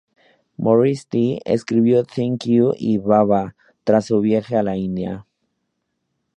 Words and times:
Morissette 0.57 1.41
escribió 1.45 2.03
"Thank 2.03 2.47
You" 2.47 2.73
y 2.75 2.97
"Baba" 2.97 3.55
tras 3.83 4.07
su 4.07 4.19
viaje 4.19 4.57
a 4.57 4.63
la 4.63 4.75
India. 4.75 5.27